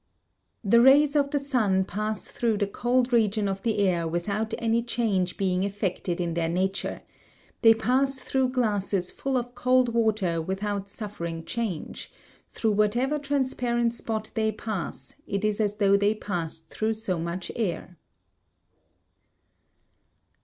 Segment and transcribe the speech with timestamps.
[0.63, 4.81] The rays of the sun pass through the cold region of the air without any
[4.81, 7.03] change being effected in their nature,
[7.61, 12.11] they pass through glasses full of cold water without suffering change;
[12.49, 17.51] through whatever transparent spot they pass, it is as though they passed through so much
[17.55, 17.99] air.